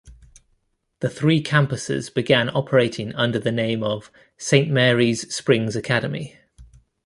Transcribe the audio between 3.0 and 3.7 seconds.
under the